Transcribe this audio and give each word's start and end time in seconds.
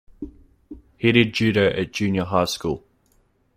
He 0.97 1.11
did 1.11 1.31
judo 1.33 1.67
at 1.67 1.91
junior 1.93 2.23
high 2.23 2.45
school. 2.45 2.83